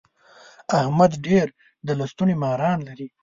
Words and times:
احمد 0.79 1.11
ډېر 1.25 1.47
د 1.85 1.89
لستوڼي 1.99 2.35
ماران 2.43 2.79
لري. 2.87 3.07